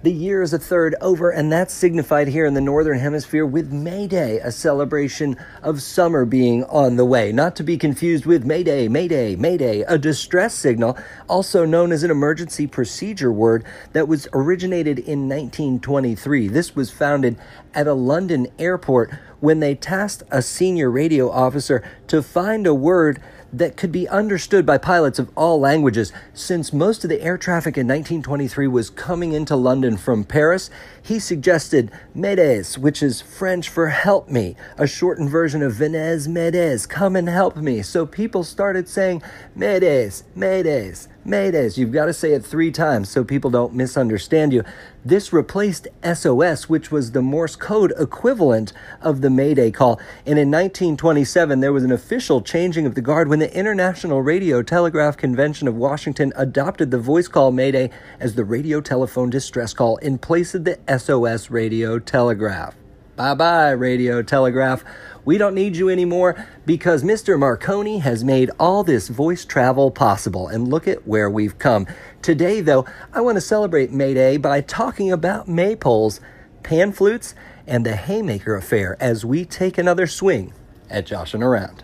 The 0.00 0.12
year 0.12 0.42
is 0.42 0.52
a 0.52 0.60
third 0.60 0.94
over, 1.00 1.28
and 1.30 1.50
that's 1.50 1.74
signified 1.74 2.28
here 2.28 2.46
in 2.46 2.54
the 2.54 2.60
Northern 2.60 3.00
Hemisphere 3.00 3.44
with 3.44 3.72
May 3.72 4.06
Day, 4.06 4.38
a 4.38 4.52
celebration 4.52 5.36
of 5.60 5.82
summer 5.82 6.24
being 6.24 6.62
on 6.66 6.94
the 6.94 7.04
way. 7.04 7.32
Not 7.32 7.56
to 7.56 7.64
be 7.64 7.76
confused 7.76 8.24
with 8.24 8.46
Mayday, 8.46 8.86
Mayday, 8.86 9.34
Mayday, 9.34 9.80
a 9.80 9.98
distress 9.98 10.54
signal, 10.54 10.96
also 11.28 11.64
known 11.64 11.90
as 11.90 12.04
an 12.04 12.12
emergency 12.12 12.68
procedure 12.68 13.32
word 13.32 13.64
that 13.92 14.06
was 14.06 14.28
originated 14.32 15.00
in 15.00 15.28
1923. 15.28 16.46
This 16.46 16.76
was 16.76 16.92
founded 16.92 17.36
at 17.74 17.88
a 17.88 17.92
London 17.92 18.46
airport 18.56 19.10
when 19.40 19.60
they 19.60 19.74
tasked 19.74 20.22
a 20.30 20.42
senior 20.42 20.90
radio 20.90 21.30
officer 21.30 21.82
to 22.08 22.22
find 22.22 22.66
a 22.66 22.74
word 22.74 23.20
that 23.52 23.76
could 23.76 23.90
be 23.90 24.08
understood 24.08 24.66
by 24.66 24.76
pilots 24.76 25.18
of 25.18 25.30
all 25.34 25.58
languages. 25.58 26.12
Since 26.34 26.72
most 26.72 27.02
of 27.04 27.10
the 27.10 27.22
air 27.22 27.38
traffic 27.38 27.78
in 27.78 27.86
1923 27.86 28.66
was 28.68 28.90
coming 28.90 29.32
into 29.32 29.56
London 29.56 29.96
from 29.96 30.24
Paris, 30.24 30.68
he 31.02 31.18
suggested 31.18 31.90
m'aider, 32.14 32.76
which 32.76 33.02
is 33.02 33.22
French 33.22 33.68
for 33.68 33.88
help 33.88 34.28
me, 34.28 34.56
a 34.76 34.86
shortened 34.86 35.30
version 35.30 35.62
of 35.62 35.72
Venez 35.72 36.28
m'aider, 36.28 36.86
come 36.88 37.16
and 37.16 37.28
help 37.28 37.56
me. 37.56 37.80
So 37.80 38.04
people 38.04 38.44
started 38.44 38.88
saying 38.88 39.22
m'aider, 39.56 40.22
m'aider, 40.36 41.08
m'aider. 41.26 41.76
You've 41.76 41.92
got 41.92 42.06
to 42.06 42.12
say 42.12 42.32
it 42.32 42.44
three 42.44 42.70
times 42.70 43.08
so 43.08 43.24
people 43.24 43.50
don't 43.50 43.74
misunderstand 43.74 44.52
you. 44.52 44.62
This 45.08 45.32
replaced 45.32 45.88
SOS, 46.04 46.68
which 46.68 46.92
was 46.92 47.12
the 47.12 47.22
Morse 47.22 47.56
code 47.56 47.94
equivalent 47.98 48.74
of 49.00 49.22
the 49.22 49.30
Mayday 49.30 49.70
call. 49.70 49.98
And 50.26 50.38
in 50.38 50.50
1927, 50.50 51.60
there 51.60 51.72
was 51.72 51.82
an 51.82 51.92
official 51.92 52.42
changing 52.42 52.84
of 52.84 52.94
the 52.94 53.00
guard 53.00 53.28
when 53.28 53.38
the 53.38 53.50
International 53.56 54.20
Radio 54.20 54.60
Telegraph 54.60 55.16
Convention 55.16 55.66
of 55.66 55.76
Washington 55.76 56.34
adopted 56.36 56.90
the 56.90 56.98
voice 56.98 57.26
call 57.26 57.52
Mayday 57.52 57.88
as 58.20 58.34
the 58.34 58.44
radio 58.44 58.82
telephone 58.82 59.30
distress 59.30 59.72
call 59.72 59.96
in 59.96 60.18
place 60.18 60.54
of 60.54 60.64
the 60.64 60.78
SOS 60.98 61.48
radio 61.48 61.98
telegraph. 61.98 62.74
Bye 63.18 63.34
bye, 63.34 63.70
radio 63.70 64.22
telegraph. 64.22 64.84
We 65.24 65.38
don't 65.38 65.56
need 65.56 65.74
you 65.74 65.88
anymore 65.88 66.46
because 66.64 67.02
Mr. 67.02 67.36
Marconi 67.36 67.98
has 67.98 68.22
made 68.22 68.48
all 68.60 68.84
this 68.84 69.08
voice 69.08 69.44
travel 69.44 69.90
possible. 69.90 70.46
And 70.46 70.68
look 70.68 70.86
at 70.86 71.04
where 71.04 71.28
we've 71.28 71.58
come. 71.58 71.88
Today, 72.22 72.60
though, 72.60 72.86
I 73.12 73.20
want 73.22 73.34
to 73.34 73.40
celebrate 73.40 73.90
May 73.90 74.14
Day 74.14 74.36
by 74.36 74.60
talking 74.60 75.10
about 75.10 75.48
maypoles, 75.48 76.20
pan 76.62 76.92
flutes, 76.92 77.34
and 77.66 77.84
the 77.84 77.96
Haymaker 77.96 78.54
Affair 78.54 78.96
as 79.00 79.24
we 79.24 79.44
take 79.44 79.78
another 79.78 80.06
swing 80.06 80.52
at 80.88 81.04
joshing 81.04 81.42
around. 81.42 81.82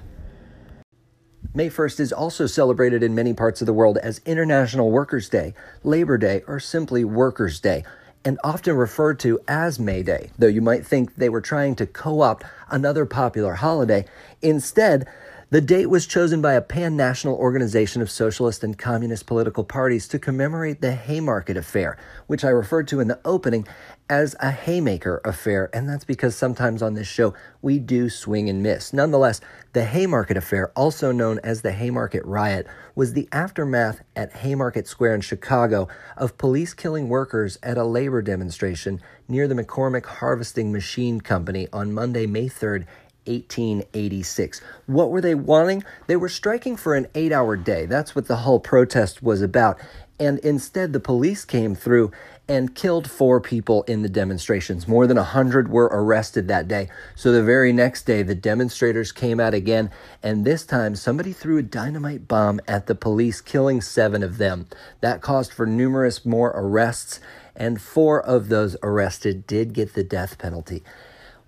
May 1.52 1.68
1st 1.68 1.98
is 1.98 2.12
also 2.12 2.46
celebrated 2.46 3.02
in 3.02 3.12
many 3.12 3.34
parts 3.34 3.60
of 3.60 3.66
the 3.66 3.72
world 3.72 3.98
as 3.98 4.20
International 4.24 4.92
Workers' 4.92 5.28
Day, 5.28 5.52
Labor 5.82 6.16
Day, 6.16 6.42
or 6.46 6.60
simply 6.60 7.02
Workers' 7.04 7.58
Day 7.58 7.82
and 8.24 8.38
often 8.42 8.76
referred 8.76 9.18
to 9.20 9.40
as 9.46 9.78
May 9.78 10.02
Day, 10.02 10.30
though 10.38 10.46
you 10.46 10.62
might 10.62 10.86
think 10.86 11.14
they 11.16 11.28
were 11.28 11.40
trying 11.40 11.74
to 11.76 11.86
co 11.86 12.22
opt 12.22 12.44
another 12.70 13.04
popular 13.06 13.54
holiday. 13.54 14.04
Instead, 14.40 15.06
the 15.50 15.60
date 15.60 15.86
was 15.86 16.06
chosen 16.06 16.40
by 16.40 16.54
a 16.54 16.62
pan 16.62 16.96
national 16.96 17.36
organization 17.36 18.02
of 18.02 18.10
socialist 18.10 18.64
and 18.64 18.78
communist 18.78 19.26
political 19.26 19.64
parties 19.64 20.08
to 20.08 20.18
commemorate 20.18 20.80
the 20.80 20.92
Haymarket 20.92 21.56
Affair, 21.56 21.96
which 22.26 22.44
I 22.44 22.48
referred 22.48 22.88
to 22.88 23.00
in 23.00 23.08
the 23.08 23.20
opening 23.24 23.66
as 24.08 24.36
a 24.40 24.50
Haymaker 24.50 25.20
Affair, 25.24 25.70
and 25.72 25.88
that's 25.88 26.04
because 26.04 26.36
sometimes 26.36 26.82
on 26.82 26.94
this 26.94 27.06
show 27.06 27.34
we 27.62 27.78
do 27.78 28.10
swing 28.10 28.50
and 28.50 28.62
miss. 28.62 28.92
Nonetheless, 28.92 29.40
the 29.72 29.84
Haymarket 29.84 30.36
Affair, 30.36 30.70
also 30.76 31.10
known 31.10 31.40
as 31.42 31.62
the 31.62 31.72
Haymarket 31.72 32.24
Riot, 32.24 32.66
was 32.94 33.12
the 33.12 33.28
aftermath 33.32 34.02
at 34.14 34.36
Haymarket 34.36 34.86
Square 34.86 35.16
in 35.16 35.20
Chicago 35.20 35.88
of 36.16 36.38
police 36.38 36.74
killing 36.74 37.08
workers 37.08 37.58
at 37.62 37.78
a 37.78 37.84
labor 37.84 38.22
demonstration 38.22 39.00
near 39.26 39.48
the 39.48 39.54
McCormick 39.54 40.04
Harvesting 40.04 40.70
Machine 40.70 41.20
Company 41.20 41.66
on 41.72 41.92
Monday, 41.92 42.26
May 42.26 42.48
3rd, 42.48 42.84
1886. 43.26 44.60
What 44.86 45.10
were 45.10 45.20
they 45.20 45.34
wanting? 45.34 45.84
They 46.06 46.16
were 46.16 46.28
striking 46.28 46.76
for 46.76 46.94
an 46.94 47.06
eight 47.14 47.32
hour 47.32 47.56
day. 47.56 47.86
That's 47.86 48.14
what 48.14 48.28
the 48.28 48.36
whole 48.36 48.60
protest 48.60 49.22
was 49.22 49.42
about. 49.42 49.80
And 50.20 50.38
instead, 50.40 50.92
the 50.92 51.00
police 51.00 51.44
came 51.44 51.74
through 51.74 52.12
and 52.46 52.74
killed 52.74 53.10
four 53.10 53.40
people 53.40 53.82
in 53.84 54.02
the 54.02 54.08
demonstrations. 54.08 54.86
More 54.86 55.06
than 55.06 55.18
a 55.18 55.24
hundred 55.24 55.68
were 55.68 55.88
arrested 55.90 56.46
that 56.48 56.68
day. 56.68 56.88
So 57.16 57.32
the 57.32 57.42
very 57.42 57.72
next 57.72 58.04
day, 58.04 58.22
the 58.22 58.34
demonstrators 58.34 59.12
came 59.12 59.40
out 59.40 59.54
again, 59.54 59.90
and 60.22 60.44
this 60.44 60.64
time 60.66 60.94
somebody 60.94 61.32
threw 61.32 61.58
a 61.58 61.62
dynamite 61.62 62.28
bomb 62.28 62.60
at 62.68 62.86
the 62.86 62.94
police, 62.94 63.40
killing 63.40 63.80
seven 63.80 64.22
of 64.22 64.38
them. 64.38 64.66
That 65.00 65.22
caused 65.22 65.52
for 65.52 65.66
numerous 65.66 66.24
more 66.24 66.52
arrests, 66.54 67.18
and 67.56 67.80
four 67.80 68.20
of 68.20 68.48
those 68.48 68.76
arrested 68.82 69.46
did 69.46 69.72
get 69.72 69.94
the 69.94 70.04
death 70.04 70.38
penalty. 70.38 70.82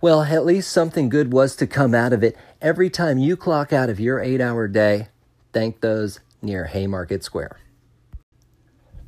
Well, 0.01 0.25
at 0.25 0.45
least 0.45 0.71
something 0.71 1.09
good 1.09 1.33
was 1.33 1.57
to 1.57 1.67
come 1.67 1.95
out 1.95 2.13
of 2.13 2.23
it. 2.23 2.37
Every 2.61 2.91
time 2.91 3.17
you 3.17 3.35
clock 3.35 3.73
out 3.73 3.89
of 3.89 3.99
your 3.99 4.21
eight 4.21 4.43
hour 4.43 4.69
day, 4.69 5.09
thank 5.55 5.81
those 5.81 6.21
near 6.43 6.67
Haymarket 6.67 7.25
Square. 7.25 7.59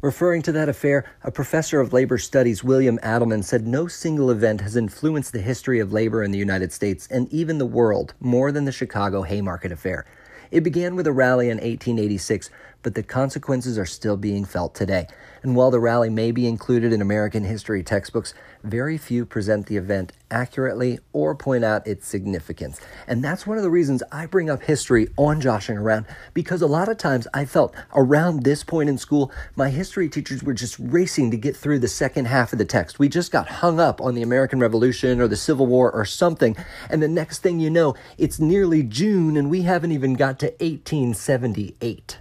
Referring 0.00 0.41
to 0.43 0.53
that 0.53 0.69
affair, 0.69 1.04
a 1.22 1.31
professor 1.31 1.81
of 1.81 1.93
labor 1.93 2.16
studies, 2.16 2.65
William 2.65 2.98
Adelman, 3.03 3.44
said 3.44 3.66
no 3.66 3.87
single 3.87 4.31
event 4.31 4.62
has 4.62 4.77
influenced 4.77 5.32
the 5.32 5.41
history 5.41 5.78
of 5.78 5.93
labor 5.93 6.22
in 6.22 6.31
the 6.31 6.38
United 6.38 6.72
States 6.72 7.06
and 7.10 7.31
even 7.31 7.59
the 7.59 7.66
world 7.66 8.15
more 8.19 8.50
than 8.50 8.65
the 8.65 8.72
Chicago 8.72 9.22
Haymarket 9.22 9.72
Affair. 9.72 10.06
It 10.50 10.62
began 10.62 10.97
with 10.97 11.06
a 11.06 11.12
rally 11.12 11.50
in 11.50 11.59
1886, 11.59 12.48
but 12.83 12.94
the 12.94 13.03
consequences 13.03 13.78
are 13.78 13.87
still 13.87 14.16
being 14.16 14.44
felt 14.44 14.75
today. 14.75 15.06
And 15.43 15.55
while 15.55 15.71
the 15.71 15.81
rally 15.81 16.11
may 16.11 16.33
be 16.33 16.47
included 16.47 16.93
in 16.93 17.00
American 17.00 17.44
history 17.44 17.83
textbooks, 17.83 18.34
very 18.65 18.99
few 18.99 19.25
present 19.25 19.66
the 19.66 19.77
event 19.77 20.12
accurately 20.31 20.99
or 21.12 21.34
point 21.34 21.65
out 21.65 21.87
its 21.87 22.06
significance. 22.06 22.81
And 23.06 23.22
that's 23.22 23.47
one 23.47 23.56
of 23.56 23.62
the 23.62 23.71
reasons 23.71 24.03
I 24.11 24.27
bring 24.27 24.50
up 24.50 24.62
history 24.62 25.09
on 25.16 25.41
Joshing 25.41 25.78
Around, 25.78 26.06
because 26.34 26.61
a 26.61 26.66
lot 26.66 26.89
of 26.89 26.99
times 26.99 27.28
I 27.33 27.44
felt 27.44 27.75
around 27.94 28.43
this 28.43 28.65
point 28.65 28.89
in 28.89 28.99
school, 28.99 29.33
my 29.55 29.71
history 29.71 30.09
teachers 30.09 30.43
were 30.43 30.55
just 30.55 30.77
racing 30.78 31.31
to 31.31 31.37
get 31.37 31.56
through 31.56 31.78
the 31.78 31.89
second 31.89 32.27
half 32.27 32.53
of 32.53 32.59
the 32.59 32.65
text. 32.65 32.99
We 32.99 33.09
just 33.09 33.33
got 33.33 33.49
hung 33.49 33.78
up 33.78 34.00
on 34.00 34.15
the 34.15 34.22
American 34.22 34.60
Revolution 34.60 35.21
or 35.21 35.28
the 35.28 35.37
Civil 35.37 35.66
War 35.66 35.91
or 35.91 36.05
something, 36.05 36.56
and 36.91 37.03
the 37.03 37.09
next 37.09 37.39
thing 37.39 37.60
you 37.60 37.71
know, 37.71 37.95
it's 38.19 38.41
nearly 38.41 38.83
June 38.83 39.37
and 39.37 39.50
we 39.50 39.62
haven't 39.62 39.93
even 39.93 40.15
got 40.15 40.39
to 40.41 40.47
1878. 40.47 42.19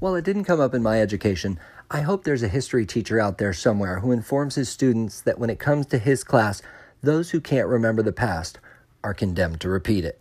While 0.00 0.14
it 0.14 0.24
didn't 0.24 0.44
come 0.44 0.60
up 0.60 0.72
in 0.72 0.82
my 0.82 0.98
education, 0.98 1.58
I 1.90 2.00
hope 2.00 2.24
there's 2.24 2.42
a 2.42 2.48
history 2.48 2.86
teacher 2.86 3.20
out 3.20 3.36
there 3.36 3.52
somewhere 3.52 4.00
who 4.00 4.12
informs 4.12 4.54
his 4.54 4.70
students 4.70 5.20
that 5.20 5.38
when 5.38 5.50
it 5.50 5.58
comes 5.58 5.84
to 5.86 5.98
his 5.98 6.24
class, 6.24 6.62
those 7.02 7.30
who 7.30 7.40
can't 7.40 7.68
remember 7.68 8.02
the 8.02 8.10
past 8.10 8.58
are 9.04 9.12
condemned 9.12 9.60
to 9.60 9.68
repeat 9.68 10.06
it. 10.06 10.18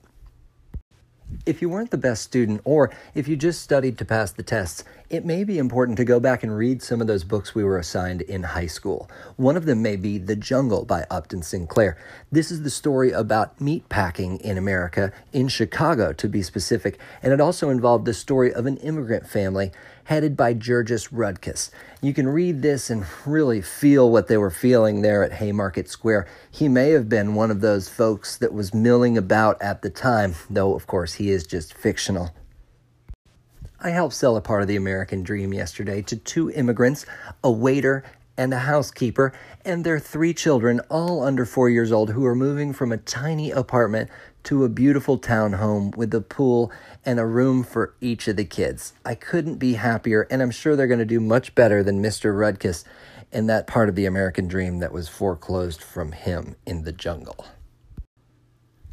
If 1.45 1.61
you 1.61 1.69
weren't 1.69 1.91
the 1.91 1.97
best 1.97 2.23
student, 2.23 2.61
or 2.63 2.91
if 3.13 3.27
you 3.27 3.35
just 3.35 3.61
studied 3.61 3.97
to 3.99 4.05
pass 4.05 4.31
the 4.31 4.43
tests, 4.43 4.83
it 5.11 5.25
may 5.25 5.43
be 5.43 5.57
important 5.57 5.97
to 5.97 6.05
go 6.05 6.19
back 6.19 6.41
and 6.43 6.55
read 6.55 6.81
some 6.81 7.01
of 7.01 7.07
those 7.07 7.23
books 7.23 7.53
we 7.53 7.63
were 7.63 7.77
assigned 7.77 8.21
in 8.23 8.41
high 8.43 8.67
school. 8.67 9.09
One 9.35 9.55
of 9.55 9.65
them 9.65 9.81
may 9.81 9.95
be 9.95 10.17
The 10.17 10.35
Jungle 10.35 10.85
by 10.85 11.05
Upton 11.09 11.43
Sinclair. 11.43 11.97
This 12.31 12.49
is 12.49 12.63
the 12.63 12.69
story 12.69 13.11
about 13.11 13.61
meat 13.61 13.89
packing 13.89 14.39
in 14.39 14.57
America, 14.57 15.11
in 15.31 15.47
Chicago 15.47 16.13
to 16.13 16.27
be 16.27 16.41
specific, 16.41 16.99
and 17.21 17.31
it 17.31 17.41
also 17.41 17.69
involved 17.69 18.05
the 18.05 18.13
story 18.13 18.53
of 18.53 18.65
an 18.65 18.77
immigrant 18.77 19.27
family 19.27 19.71
headed 20.09 20.35
by 20.35 20.55
Jurgis 20.55 21.09
Rudkus. 21.11 21.69
You 22.01 22.15
can 22.15 22.27
read 22.27 22.63
this 22.63 22.89
and 22.89 23.05
really 23.27 23.61
feel 23.61 24.09
what 24.09 24.27
they 24.27 24.37
were 24.37 24.49
feeling 24.49 25.03
there 25.03 25.23
at 25.23 25.33
Haymarket 25.33 25.87
Square. 25.87 26.25
He 26.49 26.67
may 26.67 26.89
have 26.89 27.07
been 27.07 27.35
one 27.35 27.51
of 27.51 27.61
those 27.61 27.87
folks 27.87 28.35
that 28.37 28.51
was 28.51 28.73
milling 28.73 29.19
about 29.19 29.61
at 29.61 29.83
the 29.83 29.91
time, 29.91 30.33
though, 30.49 30.73
of 30.73 30.87
course, 30.87 31.13
he 31.13 31.29
is 31.29 31.45
just 31.45 31.75
fictional. 31.75 32.31
I 33.81 33.91
helped 33.91 34.15
sell 34.15 34.35
a 34.35 34.41
part 34.41 34.63
of 34.63 34.67
the 34.67 34.77
American 34.77 35.21
dream 35.21 35.53
yesterday 35.53 36.01
to 36.01 36.15
two 36.15 36.49
immigrants, 36.49 37.05
a 37.43 37.51
waiter, 37.51 38.03
and 38.35 38.51
a 38.51 38.59
housekeeper, 38.59 39.31
and 39.63 39.83
their 39.83 39.99
three 39.99 40.33
children, 40.33 40.79
all 40.89 41.21
under 41.21 41.45
four 41.45 41.69
years 41.69 41.91
old, 41.91 42.09
who 42.09 42.25
are 42.25 42.33
moving 42.33 42.73
from 42.73 42.91
a 42.91 42.97
tiny 42.97 43.51
apartment 43.51 44.09
to 44.43 44.63
a 44.63 44.69
beautiful 44.69 45.17
townhome 45.17 45.95
with 45.95 46.13
a 46.13 46.21
pool 46.21 46.71
and 47.05 47.19
a 47.19 47.25
room 47.25 47.63
for 47.63 47.93
each 48.01 48.27
of 48.27 48.35
the 48.35 48.45
kids. 48.45 48.93
I 49.05 49.15
couldn't 49.15 49.55
be 49.55 49.73
happier, 49.73 50.27
and 50.31 50.41
I'm 50.41 50.51
sure 50.51 50.75
they're 50.75 50.87
going 50.87 50.99
to 50.99 51.05
do 51.05 51.19
much 51.19 51.55
better 51.55 51.83
than 51.83 52.01
Mr. 52.01 52.33
Rudkus 52.33 52.83
in 53.31 53.47
that 53.47 53.67
part 53.67 53.89
of 53.89 53.95
the 53.95 54.05
American 54.05 54.47
dream 54.47 54.79
that 54.79 54.91
was 54.91 55.07
foreclosed 55.07 55.83
from 55.83 56.11
him 56.13 56.55
in 56.65 56.83
the 56.83 56.91
jungle. 56.91 57.45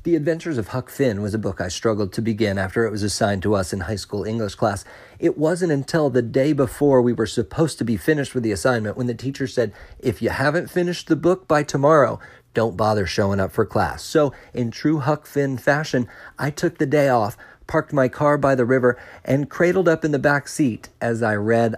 The 0.06 0.14
Adventures 0.14 0.56
of 0.56 0.69
Huck 0.69 0.88
Finn 0.88 1.20
was 1.20 1.34
a 1.34 1.38
book 1.38 1.60
I 1.60 1.66
struggled 1.66 2.12
to 2.12 2.22
begin 2.22 2.58
after 2.58 2.87
it 2.87 2.92
was 2.92 3.02
assigned 3.02 3.42
to 3.42 3.56
us 3.56 3.72
in 3.72 3.81
high 3.81 3.96
school 3.96 4.22
English 4.22 4.54
class. 4.54 4.84
It 5.19 5.37
wasn't 5.37 5.72
until 5.72 6.10
the 6.10 6.22
day 6.22 6.52
before 6.52 7.02
we 7.02 7.12
were 7.12 7.26
supposed 7.26 7.78
to 7.78 7.84
be 7.84 7.96
finished 7.96 8.32
with 8.32 8.44
the 8.44 8.52
assignment 8.52 8.96
when 8.96 9.08
the 9.08 9.16
teacher 9.16 9.49
said, 9.49 9.72
If 9.99 10.22
you 10.22 10.31
haven't 10.31 10.70
finished 10.70 11.08
the 11.08 11.16
book 11.16 11.49
by 11.49 11.64
tomorrow, 11.64 12.20
don't 12.56 12.76
bother 12.76 13.04
showing 13.04 13.38
up 13.38 13.52
for 13.52 13.66
class. 13.66 14.02
So, 14.02 14.32
in 14.54 14.70
true 14.70 15.00
Huck 15.00 15.26
Finn 15.26 15.58
fashion, 15.58 16.08
I 16.38 16.48
took 16.48 16.78
the 16.78 16.86
day 16.86 17.10
off, 17.10 17.36
parked 17.66 17.92
my 17.92 18.08
car 18.08 18.38
by 18.38 18.54
the 18.54 18.64
river, 18.64 18.98
and 19.26 19.50
cradled 19.50 19.88
up 19.88 20.06
in 20.06 20.10
the 20.10 20.18
back 20.18 20.48
seat 20.48 20.88
as 20.98 21.22
I 21.22 21.34
read 21.34 21.74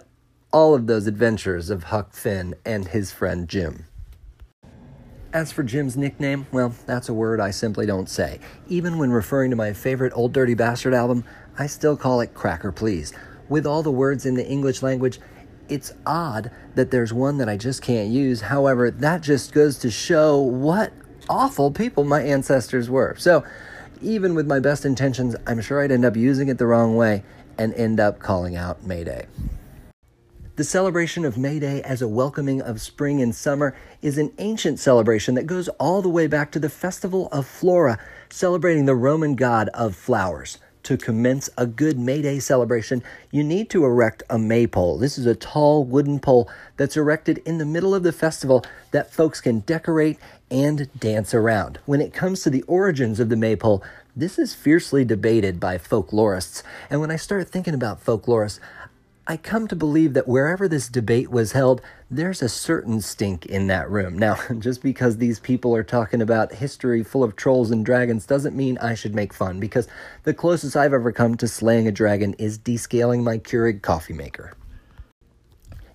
all 0.52 0.76
of 0.76 0.86
those 0.86 1.08
adventures 1.08 1.69
of 1.69 1.84
Huck 1.84 2.12
Finn 2.14 2.54
and 2.64 2.86
his 2.86 3.10
friend 3.10 3.48
Jim. 3.48 3.86
As 5.32 5.50
for 5.50 5.64
Jim's 5.64 5.96
nickname, 5.96 6.46
well, 6.52 6.72
that's 6.86 7.08
a 7.08 7.14
word 7.14 7.40
I 7.40 7.50
simply 7.50 7.84
don't 7.84 8.08
say. 8.08 8.38
Even 8.69 8.98
when 8.98 9.10
referring 9.10 9.50
to 9.50 9.56
my 9.56 9.72
favorite 9.72 10.12
Ol' 10.14 10.28
Dirty 10.28 10.54
Bastard 10.54 10.94
album, 10.94 11.25
I 11.58 11.66
still 11.66 11.96
call 11.96 12.20
it 12.20 12.34
Cracker 12.34 12.70
Please. 12.70 13.12
With 13.48 13.66
all 13.66 13.82
the 13.82 13.90
words 13.90 14.26
in 14.26 14.34
the 14.34 14.46
English 14.46 14.80
language, 14.80 15.19
it's 15.69 15.93
odd 16.06 16.50
that 16.75 16.91
there's 16.91 17.12
one 17.12 17.38
that 17.38 17.49
I 17.49 17.56
just 17.56 17.82
can't 17.82 18.11
use. 18.11 18.43
However, 18.43 18.91
that 18.91 19.23
just 19.23 19.53
goes 19.53 19.79
to 19.79 19.91
show 19.91 20.38
what 20.38 20.93
awful 21.29 21.70
people 21.70 22.05
my 22.05 22.23
ancestors 22.23 22.88
were. 22.88 23.15
So, 23.19 23.44
even 24.00 24.35
with 24.35 24.47
my 24.47 24.61
best 24.61 24.85
intentions, 24.85 25.35
I'm 25.47 25.61
sure 25.61 25.82
I'd 25.82 25.91
end 25.91 26.05
up 26.05 26.17
using 26.17 26.49
it 26.49 26.59
the 26.59 26.67
wrong 26.67 26.97
way 26.97 27.25
and 27.59 27.75
end 27.75 27.99
up 27.99 28.20
calling 28.20 28.56
out 28.56 28.85
Mayday. 28.85 29.26
The 30.59 30.65
celebration 30.65 31.25
of 31.25 31.38
May 31.38 31.61
Day 31.61 31.82
as 31.82 32.03
a 32.03 32.09
welcoming 32.09 32.61
of 32.61 32.81
spring 32.81 33.23
and 33.23 33.35
summer 33.35 33.76
is 34.03 34.19
an 34.19 34.32
ancient 34.38 34.81
celebration 34.81 35.35
that 35.37 35.47
goes 35.47 35.69
all 35.79 36.03
the 36.03 36.09
way 36.09 36.26
back 36.26 36.50
to 36.53 36.59
the 36.59 36.69
festival 36.69 37.29
of 37.31 37.47
Flora, 37.47 37.99
celebrating 38.29 38.85
the 38.85 38.97
Roman 38.97 39.37
god 39.37 39.69
of 39.69 39.94
flowers. 39.94 40.59
To 40.88 40.96
commence 40.96 41.50
a 41.58 41.67
good 41.67 41.99
May 41.99 42.23
Day 42.23 42.38
celebration, 42.38 43.02
you 43.31 43.44
need 43.44 43.69
to 43.69 43.85
erect 43.85 44.23
a 44.31 44.38
maypole. 44.38 44.96
This 44.96 45.19
is 45.19 45.26
a 45.26 45.35
tall 45.35 45.85
wooden 45.85 46.19
pole 46.19 46.49
that's 46.79 46.96
erected 46.96 47.43
in 47.44 47.58
the 47.58 47.67
middle 47.67 47.94
of 47.94 48.05
the 48.05 48.11
festival 48.11 48.64
that 48.93 49.12
folks 49.12 49.43
can 49.43 49.58
decorate 49.58 50.19
and 50.50 50.88
dance 50.99 51.35
around. 51.35 51.79
When 51.85 52.00
it 52.00 52.14
comes 52.14 52.43
to 52.43 52.49
the 52.49 52.62
origins 52.62 53.20
of 53.20 53.29
the 53.29 53.37
maypole, 53.37 53.85
this 54.17 54.38
is 54.38 54.55
fiercely 54.55 55.05
debated 55.05 55.61
by 55.61 55.76
folklorists. 55.76 56.62
And 56.88 57.02
when 57.02 57.11
I 57.11 57.17
start 57.17 57.50
thinking 57.50 57.75
about 57.75 58.02
folklorists, 58.02 58.58
I 59.30 59.36
come 59.36 59.69
to 59.69 59.76
believe 59.76 60.14
that 60.14 60.26
wherever 60.26 60.66
this 60.66 60.88
debate 60.88 61.30
was 61.30 61.52
held, 61.52 61.82
there's 62.10 62.40
a 62.40 62.48
certain 62.48 63.02
stink 63.02 63.44
in 63.44 63.66
that 63.66 63.90
room. 63.90 64.19
Now, 64.19 64.38
just 64.58 64.82
because 64.82 65.19
these 65.19 65.38
people 65.38 65.76
are 65.76 65.82
talking 65.82 66.22
about 66.22 66.54
history 66.54 67.02
full 67.02 67.22
of 67.22 67.36
trolls 67.36 67.70
and 67.70 67.84
dragons 67.84 68.25
doesn't 68.25 68.56
mean 68.56 68.78
I 68.78 68.94
should 68.94 69.14
make 69.14 69.34
fun, 69.34 69.60
because 69.60 69.86
the 70.25 70.32
closest 70.32 70.76
I've 70.76 70.94
ever 70.94 71.12
come 71.12 71.36
to 71.36 71.46
slaying 71.46 71.86
a 71.86 71.92
dragon 71.92 72.32
is 72.38 72.58
descaling 72.58 73.22
my 73.22 73.36
Keurig 73.36 73.82
coffee 73.82 74.14
maker. 74.14 74.54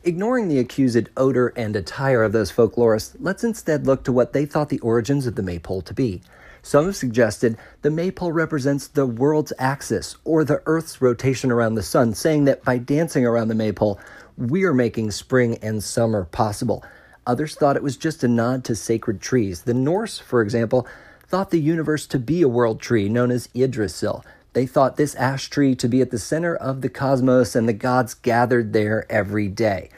Ignoring 0.03 0.47
the 0.47 0.59
accused 0.59 1.09
odor 1.17 1.47
and 1.55 1.75
attire 1.75 2.21
of 2.21 2.33
those 2.33 2.51
folklorists, 2.51 3.15
let's 3.19 3.43
instead 3.43 3.87
look 3.87 4.03
to 4.03 4.11
what 4.11 4.33
they 4.33 4.45
thought 4.45 4.69
the 4.69 4.79
origins 4.81 5.25
of 5.25 5.33
the 5.33 5.41
maypole 5.41 5.81
to 5.81 5.93
be. 5.95 6.21
Some 6.65 6.85
have 6.85 6.95
suggested 6.95 7.57
the 7.81 7.91
maypole 7.91 8.31
represents 8.31 8.87
the 8.87 9.05
world's 9.05 9.51
axis 9.59 10.15
or 10.23 10.45
the 10.45 10.63
Earth's 10.65 11.01
rotation 11.01 11.51
around 11.51 11.75
the 11.75 11.83
sun, 11.83 12.13
saying 12.13 12.45
that 12.45 12.63
by 12.63 12.77
dancing 12.77 13.25
around 13.25 13.49
the 13.49 13.53
maypole, 13.53 13.99
we 14.37 14.63
are 14.63 14.73
making 14.73 15.11
spring 15.11 15.57
and 15.61 15.83
summer 15.83 16.23
possible. 16.23 16.81
Others 17.27 17.55
thought 17.55 17.75
it 17.75 17.83
was 17.83 17.97
just 17.97 18.23
a 18.23 18.29
nod 18.29 18.63
to 18.63 18.75
sacred 18.75 19.19
trees. 19.19 19.63
The 19.63 19.73
Norse, 19.73 20.19
for 20.19 20.41
example, 20.41 20.87
thought 21.27 21.51
the 21.51 21.59
universe 21.59 22.07
to 22.07 22.17
be 22.17 22.41
a 22.41 22.47
world 22.47 22.79
tree 22.79 23.09
known 23.09 23.29
as 23.29 23.49
Yggdrasil. 23.53 24.23
They 24.53 24.65
thought 24.65 24.95
this 24.95 25.15
ash 25.15 25.49
tree 25.49 25.75
to 25.75 25.89
be 25.89 26.01
at 26.01 26.11
the 26.11 26.19
center 26.19 26.55
of 26.55 26.81
the 26.81 26.89
cosmos 26.89 27.57
and 27.57 27.67
the 27.67 27.73
gods 27.73 28.13
gathered 28.13 28.71
there 28.71 29.05
every 29.11 29.49
day. 29.49 29.89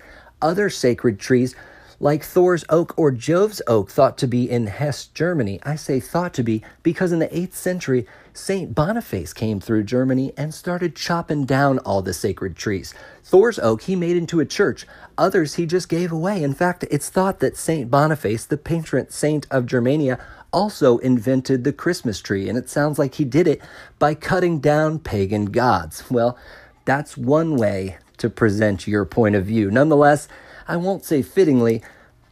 Other 0.41 0.71
sacred 0.71 1.19
trees 1.19 1.55
like 1.99 2.23
Thor's 2.23 2.65
oak 2.69 2.93
or 2.97 3.11
Jove's 3.11 3.61
oak, 3.67 3.89
thought 3.89 4.17
to 4.19 4.27
be 4.27 4.49
in 4.49 4.67
Hesse, 4.67 5.07
Germany. 5.07 5.59
I 5.63 5.75
say 5.75 5.99
thought 5.99 6.33
to 6.35 6.43
be 6.43 6.63
because 6.83 7.11
in 7.11 7.19
the 7.19 7.27
8th 7.27 7.53
century, 7.53 8.05
St. 8.33 8.75
Boniface 8.75 9.33
came 9.33 9.61
through 9.61 9.83
Germany 9.83 10.33
and 10.35 10.53
started 10.53 10.95
chopping 10.95 11.45
down 11.45 11.79
all 11.79 12.01
the 12.01 12.13
sacred 12.13 12.55
trees. 12.55 12.93
Thor's 13.23 13.59
oak 13.59 13.83
he 13.83 13.95
made 13.95 14.17
into 14.17 14.39
a 14.39 14.45
church, 14.45 14.85
others 15.17 15.55
he 15.55 15.65
just 15.65 15.87
gave 15.87 16.11
away. 16.11 16.43
In 16.43 16.53
fact, 16.53 16.83
it's 16.91 17.09
thought 17.09 17.39
that 17.39 17.55
St. 17.55 17.89
Boniface, 17.89 18.45
the 18.45 18.57
patron 18.57 19.09
saint 19.09 19.47
of 19.49 19.65
Germania, 19.65 20.19
also 20.51 20.97
invented 20.99 21.63
the 21.63 21.73
Christmas 21.73 22.21
tree, 22.21 22.47
and 22.49 22.57
it 22.57 22.69
sounds 22.69 22.99
like 22.99 23.15
he 23.15 23.25
did 23.25 23.47
it 23.47 23.61
by 23.99 24.13
cutting 24.13 24.59
down 24.59 24.99
pagan 24.99 25.45
gods. 25.45 26.03
Well, 26.09 26.37
that's 26.85 27.17
one 27.17 27.55
way 27.55 27.97
to 28.17 28.29
present 28.29 28.87
your 28.87 29.05
point 29.05 29.35
of 29.35 29.45
view. 29.45 29.71
Nonetheless, 29.71 30.27
I 30.67 30.77
won't 30.77 31.05
say 31.05 31.21
fittingly, 31.21 31.83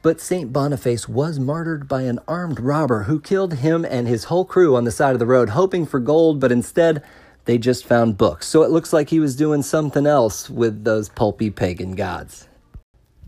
but 0.02 0.20
St. 0.20 0.52
Boniface 0.52 1.08
was 1.08 1.38
martyred 1.38 1.88
by 1.88 2.02
an 2.02 2.20
armed 2.28 2.60
robber 2.60 3.04
who 3.04 3.20
killed 3.20 3.56
him 3.56 3.86
and 3.86 4.08
his 4.08 4.26
whole 4.26 4.44
crew 4.44 4.76
on 4.76 4.86
the 4.86 4.92
side 4.92 5.14
of 5.14 5.20
the 5.20 5.28
road, 5.28 5.50
hoping 5.50 5.86
for 5.86 6.00
gold, 6.00 6.40
but 6.40 6.52
instead 6.52 7.04
they 7.46 7.60
just 7.60 7.86
found 7.86 8.18
books. 8.18 8.48
So 8.48 8.64
it 8.64 8.72
looks 8.72 8.92
like 8.92 9.10
he 9.10 9.20
was 9.20 9.36
doing 9.36 9.62
something 9.62 10.08
else 10.08 10.50
with 10.50 10.84
those 10.84 11.10
pulpy 11.10 11.52
pagan 11.52 11.94
gods. 11.94 12.48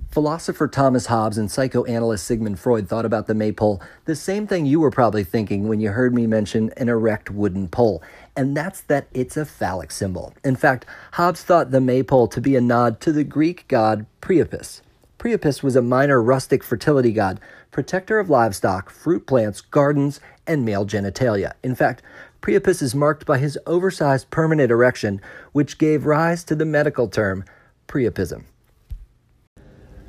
Philosopher 0.10 0.68
Thomas 0.68 1.06
Hobbes 1.06 1.38
and 1.38 1.51
psychoanalyst 1.51 2.25
Sigmund 2.25 2.58
Freud 2.58 2.90
thought 2.90 3.06
about 3.06 3.28
the 3.28 3.36
maypole 3.36 3.81
the 4.06 4.16
same 4.16 4.48
thing 4.48 4.66
you 4.66 4.80
were 4.80 4.90
probably 4.90 5.25
thinking 5.25 5.68
when 5.68 5.81
you 5.81 5.92
heard 5.92 6.16
me 6.16 6.25
mention 6.25 6.72
an 6.78 6.90
erect 6.90 7.30
wooden 7.30 7.68
pole, 7.68 8.01
and 8.36 8.58
that's 8.58 8.81
that 8.81 9.08
it's 9.13 9.38
a 9.38 9.46
phallic 9.46 9.92
symbol. 9.92 10.34
In 10.44 10.56
fact, 10.56 10.86
Hobbes 11.12 11.44
thought 11.44 11.72
the 11.72 11.81
maypole 11.81 12.28
to 12.30 12.42
be 12.42 12.56
a 12.56 12.62
nod 12.62 13.01
to 13.01 13.12
the 13.12 13.25
Greek 13.25 13.68
god 13.68 14.06
Priapus. 14.22 14.81
Priapus 15.18 15.64
was 15.64 15.76
a 15.76 15.82
minor 15.82 16.22
rustic 16.22 16.64
fertility 16.64 17.12
god, 17.12 17.40
protector 17.72 18.20
of 18.20 18.30
livestock, 18.30 18.90
fruit 18.90 19.26
plants, 19.26 19.62
gardens, 19.62 20.20
and 20.46 20.66
male 20.66 20.86
genitalia. 20.86 21.54
In 21.64 21.76
fact, 21.76 22.02
Priapus 22.42 22.82
is 22.82 22.94
marked 22.94 23.26
by 23.26 23.38
his 23.38 23.58
oversized 23.66 24.30
permanent 24.30 24.72
erection, 24.72 25.22
which 25.52 25.78
gave 25.78 26.06
rise 26.06 26.44
to 26.44 26.56
the 26.56 26.66
medical 26.66 27.08
term 27.08 27.44
priapism. 27.88 28.44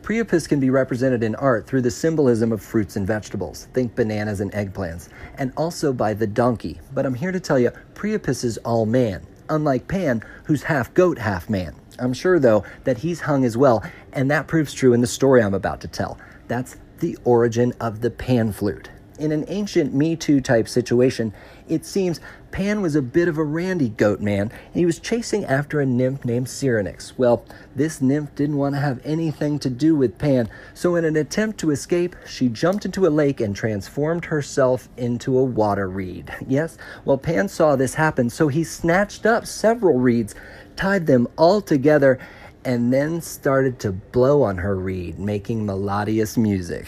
Priapus 0.02 0.46
can 0.46 0.60
be 0.60 0.70
represented 0.70 1.24
in 1.24 1.34
art 1.34 1.66
through 1.66 1.82
the 1.82 1.90
symbolism 1.90 2.52
of 2.52 2.62
fruits 2.62 2.94
and 2.94 3.06
vegetables, 3.06 3.66
think 3.72 3.96
bananas 3.96 4.40
and 4.40 4.52
eggplants, 4.52 5.08
and 5.38 5.52
also 5.56 5.92
by 5.92 6.14
the 6.14 6.26
donkey. 6.28 6.80
But 6.94 7.06
I'm 7.06 7.14
here 7.14 7.32
to 7.32 7.40
tell 7.40 7.58
you, 7.58 7.72
Priapus 7.94 8.44
is 8.44 8.58
all 8.58 8.86
man, 8.86 9.26
unlike 9.48 9.88
Pan, 9.88 10.22
who's 10.44 10.62
half 10.62 10.94
goat, 10.94 11.18
half 11.18 11.50
man. 11.50 11.74
I'm 11.98 12.12
sure, 12.12 12.38
though, 12.38 12.64
that 12.84 12.98
he's 12.98 13.20
hung 13.20 13.44
as 13.44 13.56
well, 13.56 13.82
and 14.12 14.30
that 14.30 14.46
proves 14.46 14.72
true 14.72 14.92
in 14.92 15.00
the 15.00 15.06
story 15.06 15.42
I'm 15.42 15.54
about 15.54 15.80
to 15.82 15.88
tell. 15.88 16.18
That's 16.48 16.76
the 16.98 17.18
origin 17.24 17.72
of 17.80 18.00
the 18.00 18.10
pan 18.10 18.52
flute. 18.52 18.90
In 19.18 19.32
an 19.32 19.46
ancient 19.48 19.94
Me 19.94 20.14
Too 20.14 20.42
type 20.42 20.68
situation, 20.68 21.32
it 21.68 21.86
seems 21.86 22.20
Pan 22.50 22.80
was 22.80 22.94
a 22.94 23.02
bit 23.02 23.28
of 23.28 23.38
a 23.38 23.44
randy 23.44 23.88
goat 23.88 24.20
man, 24.20 24.50
and 24.50 24.74
he 24.74 24.86
was 24.86 24.98
chasing 24.98 25.44
after 25.46 25.80
a 25.80 25.86
nymph 25.86 26.24
named 26.24 26.48
Syrinx. 26.48 27.16
Well, 27.18 27.44
this 27.74 28.00
nymph 28.00 28.34
didn't 28.34 28.56
want 28.56 28.74
to 28.74 28.80
have 28.80 29.00
anything 29.04 29.58
to 29.60 29.70
do 29.70 29.96
with 29.96 30.18
Pan, 30.18 30.48
so 30.74 30.96
in 30.96 31.04
an 31.04 31.16
attempt 31.16 31.58
to 31.60 31.70
escape, 31.70 32.14
she 32.26 32.48
jumped 32.48 32.84
into 32.84 33.06
a 33.06 33.08
lake 33.08 33.40
and 33.40 33.56
transformed 33.56 34.26
herself 34.26 34.88
into 34.96 35.38
a 35.38 35.44
water 35.44 35.88
reed. 35.88 36.32
Yes, 36.48 36.78
well, 37.04 37.18
Pan 37.18 37.48
saw 37.48 37.74
this 37.74 37.94
happen, 37.94 38.30
so 38.30 38.48
he 38.48 38.64
snatched 38.64 39.26
up 39.26 39.46
several 39.46 39.98
reeds 39.98 40.34
tied 40.76 41.06
them 41.06 41.26
all 41.36 41.60
together, 41.60 42.18
and 42.64 42.92
then 42.92 43.20
started 43.20 43.78
to 43.78 43.92
blow 43.92 44.42
on 44.42 44.58
her 44.58 44.76
reed, 44.76 45.18
making 45.18 45.64
melodious 45.64 46.36
music. 46.36 46.86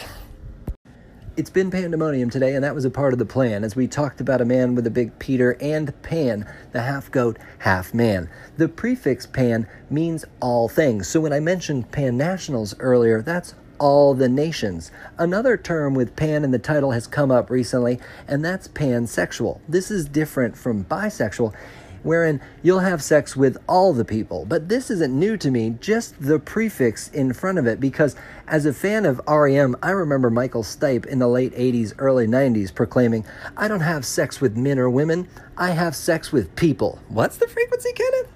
It's 1.36 1.50
been 1.50 1.70
pandemonium 1.70 2.30
today, 2.30 2.56
and 2.56 2.64
that 2.64 2.74
was 2.74 2.84
a 2.84 2.90
part 2.90 3.12
of 3.12 3.20
the 3.20 3.24
plan 3.24 3.62
as 3.62 3.76
we 3.76 3.86
talked 3.86 4.20
about 4.20 4.40
a 4.40 4.44
man 4.44 4.74
with 4.74 4.88
a 4.88 4.90
big 4.90 5.16
Peter 5.20 5.56
and 5.60 5.94
Pan, 6.02 6.44
the 6.72 6.82
half 6.82 7.12
goat, 7.12 7.38
half 7.58 7.94
man. 7.94 8.28
The 8.56 8.66
prefix 8.66 9.24
pan 9.24 9.68
means 9.88 10.24
all 10.40 10.68
things. 10.68 11.06
So 11.06 11.20
when 11.20 11.32
I 11.32 11.38
mentioned 11.38 11.92
pan 11.92 12.16
nationals 12.16 12.74
earlier, 12.80 13.22
that's 13.22 13.54
all 13.78 14.14
the 14.14 14.28
nations. 14.28 14.90
Another 15.16 15.56
term 15.56 15.94
with 15.94 16.16
pan 16.16 16.42
in 16.42 16.50
the 16.50 16.58
title 16.58 16.90
has 16.90 17.06
come 17.06 17.30
up 17.30 17.50
recently, 17.50 18.00
and 18.26 18.44
that's 18.44 18.66
pansexual. 18.66 19.60
This 19.68 19.92
is 19.92 20.08
different 20.08 20.56
from 20.56 20.86
bisexual 20.86 21.54
wherein 22.02 22.40
you'll 22.62 22.80
have 22.80 23.02
sex 23.02 23.36
with 23.36 23.56
all 23.68 23.92
the 23.92 24.04
people. 24.04 24.44
But 24.44 24.68
this 24.68 24.90
isn't 24.90 25.18
new 25.18 25.36
to 25.36 25.50
me, 25.50 25.76
just 25.80 26.20
the 26.20 26.38
prefix 26.38 27.08
in 27.08 27.32
front 27.32 27.58
of 27.58 27.66
it, 27.66 27.80
because 27.80 28.16
as 28.46 28.66
a 28.66 28.72
fan 28.72 29.06
of 29.06 29.20
REM, 29.28 29.76
I 29.82 29.90
remember 29.90 30.30
Michael 30.30 30.62
Stipe 30.62 31.06
in 31.06 31.18
the 31.18 31.28
late 31.28 31.54
80s, 31.54 31.94
early 31.98 32.26
90s 32.26 32.74
proclaiming, 32.74 33.24
I 33.56 33.68
don't 33.68 33.80
have 33.80 34.04
sex 34.04 34.40
with 34.40 34.56
men 34.56 34.78
or 34.78 34.90
women, 34.90 35.28
I 35.56 35.70
have 35.70 35.94
sex 35.94 36.32
with 36.32 36.54
people. 36.56 36.98
What's 37.08 37.36
the 37.36 37.48
frequency, 37.48 37.92
Kenneth? 37.92 38.28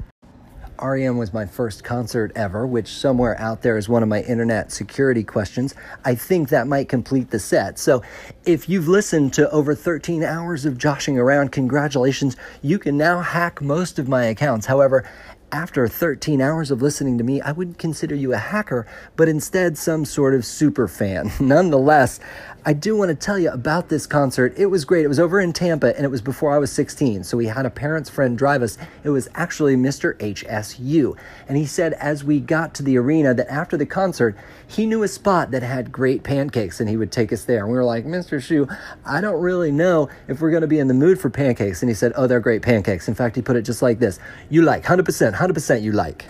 REM 0.82 1.16
was 1.16 1.32
my 1.32 1.46
first 1.46 1.84
concert 1.84 2.32
ever, 2.34 2.66
which 2.66 2.88
somewhere 2.88 3.40
out 3.40 3.62
there 3.62 3.78
is 3.78 3.88
one 3.88 4.02
of 4.02 4.08
my 4.08 4.22
internet 4.22 4.72
security 4.72 5.22
questions. 5.22 5.74
I 6.04 6.16
think 6.16 6.48
that 6.48 6.66
might 6.66 6.88
complete 6.88 7.30
the 7.30 7.38
set. 7.38 7.78
So 7.78 8.02
if 8.44 8.68
you've 8.68 8.88
listened 8.88 9.32
to 9.34 9.48
over 9.50 9.74
13 9.74 10.24
hours 10.24 10.64
of 10.64 10.76
joshing 10.76 11.18
around, 11.18 11.52
congratulations. 11.52 12.36
You 12.60 12.78
can 12.78 12.96
now 12.96 13.20
hack 13.20 13.62
most 13.62 13.98
of 13.98 14.08
my 14.08 14.24
accounts. 14.24 14.66
However, 14.66 15.08
after 15.52 15.86
13 15.86 16.40
hours 16.40 16.70
of 16.70 16.80
listening 16.80 17.18
to 17.18 17.24
me, 17.24 17.40
I 17.40 17.52
wouldn't 17.52 17.78
consider 17.78 18.14
you 18.14 18.32
a 18.32 18.38
hacker, 18.38 18.86
but 19.16 19.28
instead 19.28 19.76
some 19.76 20.06
sort 20.06 20.34
of 20.34 20.46
super 20.46 20.88
fan. 20.88 21.30
Nonetheless, 21.40 22.20
I 22.64 22.72
do 22.72 22.96
want 22.96 23.10
to 23.10 23.14
tell 23.14 23.38
you 23.38 23.50
about 23.50 23.88
this 23.88 24.06
concert. 24.06 24.54
It 24.56 24.66
was 24.66 24.84
great. 24.84 25.04
It 25.04 25.08
was 25.08 25.18
over 25.18 25.40
in 25.40 25.52
Tampa 25.52 25.94
and 25.96 26.04
it 26.04 26.10
was 26.10 26.22
before 26.22 26.54
I 26.54 26.58
was 26.58 26.72
16. 26.72 27.24
So 27.24 27.36
we 27.36 27.46
had 27.46 27.66
a 27.66 27.70
parent's 27.70 28.08
friend 28.08 28.38
drive 28.38 28.62
us. 28.62 28.78
It 29.02 29.10
was 29.10 29.28
actually 29.34 29.74
Mr. 29.76 30.16
HSU. 30.18 31.16
And 31.48 31.58
he 31.58 31.66
said 31.66 31.94
as 31.94 32.22
we 32.22 32.38
got 32.38 32.72
to 32.76 32.82
the 32.82 32.96
arena 32.96 33.34
that 33.34 33.50
after 33.50 33.76
the 33.76 33.84
concert, 33.84 34.36
he 34.66 34.86
knew 34.86 35.02
a 35.02 35.08
spot 35.08 35.50
that 35.50 35.62
had 35.62 35.92
great 35.92 36.22
pancakes 36.22 36.80
and 36.80 36.88
he 36.88 36.96
would 36.96 37.10
take 37.10 37.32
us 37.32 37.44
there. 37.44 37.64
And 37.64 37.68
we 37.68 37.76
were 37.76 37.84
like, 37.84 38.06
Mr. 38.32 38.42
Shu, 38.42 38.66
I 39.04 39.20
don't 39.20 39.42
really 39.42 39.70
know 39.70 40.08
if 40.26 40.40
we're 40.40 40.50
going 40.50 40.62
to 40.62 40.66
be 40.66 40.78
in 40.78 40.88
the 40.88 40.94
mood 40.94 41.20
for 41.20 41.28
pancakes. 41.28 41.82
And 41.82 41.90
he 41.90 41.94
said, 41.94 42.12
Oh, 42.16 42.26
they're 42.26 42.40
great 42.40 42.62
pancakes. 42.62 43.06
In 43.06 43.14
fact, 43.14 43.36
he 43.36 43.42
put 43.42 43.56
it 43.56 43.62
just 43.62 43.82
like 43.82 43.98
this 43.98 44.18
You 44.48 44.62
like, 44.62 44.84
100%, 44.84 45.34
100% 45.34 45.82
you 45.82 45.92
like. 45.92 46.24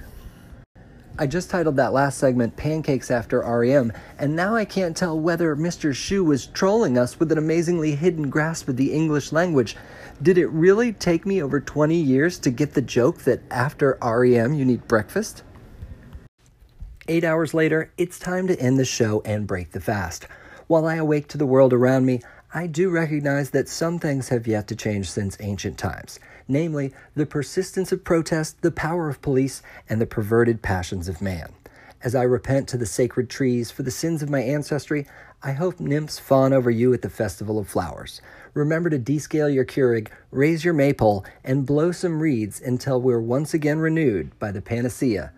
I 1.19 1.27
just 1.27 1.51
titled 1.51 1.77
that 1.77 1.93
last 1.93 2.19
segment 2.19 2.57
Pancakes 2.57 3.11
After 3.11 3.41
REM, 3.41 3.93
and 4.19 4.35
now 4.35 4.57
I 4.57 4.65
can't 4.65 4.97
tell 4.97 5.21
whether 5.21 5.55
Mr. 5.55 5.95
Shu 5.95 6.25
was 6.25 6.47
trolling 6.47 6.97
us 6.97 7.21
with 7.21 7.31
an 7.31 7.39
amazingly 7.39 7.95
hidden 7.95 8.31
grasp 8.31 8.67
of 8.69 8.79
the 8.79 8.93
English 8.93 9.31
language. 9.31 9.77
Did 10.23 10.39
it 10.39 10.49
really 10.49 10.95
take 10.95 11.27
me 11.27 11.43
over 11.43 11.61
20 11.61 11.95
years 11.95 12.39
to 12.41 12.51
get 12.51 12.73
the 12.73 12.83
joke 12.83 13.19
that 13.19 13.43
after 13.51 13.99
REM 14.03 14.55
you 14.55 14.65
need 14.65 14.89
breakfast? 14.89 15.45
Eight 17.07 17.25
hours 17.25 17.53
later, 17.53 17.93
it's 17.99 18.19
time 18.19 18.49
to 18.49 18.59
end 18.59 18.79
the 18.79 18.85
show 18.87 19.21
and 19.25 19.47
break 19.47 19.73
the 19.73 19.81
fast. 19.81 20.27
While 20.73 20.87
I 20.87 20.95
awake 20.95 21.29
to 21.29 21.37
the 21.37 21.45
world 21.45 21.75
around 21.75 22.07
me, 22.07 22.23
I 22.55 22.67
do 22.67 22.89
recognize 22.89 23.51
that 23.51 23.69
some 23.69 23.99
things 23.99 24.31
have 24.31 24.47
yet 24.47 24.67
to 24.69 24.75
change 24.75 25.11
since 25.11 25.37
ancient 25.39 25.77
times 25.77 26.19
namely, 26.49 26.95
the 27.15 27.27
persistence 27.27 27.93
of 27.93 28.05
protest, 28.05 28.63
the 28.63 28.71
power 28.71 29.11
of 29.11 29.21
police, 29.21 29.61
and 29.87 30.01
the 30.01 30.07
perverted 30.07 30.63
passions 30.63 31.09
of 31.09 31.21
man. 31.21 31.53
As 32.03 32.15
I 32.15 32.23
repent 32.23 32.69
to 32.69 32.79
the 32.79 32.87
sacred 32.87 33.29
trees 33.29 33.71
for 33.71 33.83
the 33.83 33.91
sins 33.91 34.23
of 34.23 34.31
my 34.31 34.41
ancestry, 34.41 35.07
I 35.43 35.53
hope 35.53 35.79
nymphs 35.79 36.19
fawn 36.19 36.55
over 36.55 36.71
you 36.71 36.95
at 36.95 37.03
the 37.03 37.11
Festival 37.11 37.59
of 37.59 37.69
Flowers. 37.69 38.23
Remember 38.55 38.89
to 38.89 38.99
descale 38.99 39.53
your 39.53 39.67
Keurig, 39.67 40.09
raise 40.31 40.65
your 40.65 40.73
maypole, 40.73 41.23
and 41.45 41.67
blow 41.67 41.93
some 41.93 42.19
reeds 42.19 42.63
until 42.63 42.99
we're 42.99 43.21
once 43.21 43.53
again 43.53 43.79
renewed 43.79 44.39
by 44.39 44.51
the 44.51 44.63
panacea 44.63 45.33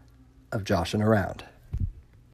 of 0.53 0.63
joshing 0.63 1.03
around. 1.03 1.45